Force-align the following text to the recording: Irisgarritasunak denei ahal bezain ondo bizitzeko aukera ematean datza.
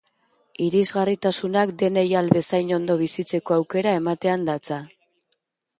Irisgarritasunak 0.67 1.73
denei 1.83 2.05
ahal 2.15 2.33
bezain 2.39 2.75
ondo 2.81 2.99
bizitzeko 3.05 3.59
aukera 3.61 3.97
ematean 4.01 4.53
datza. 4.53 4.83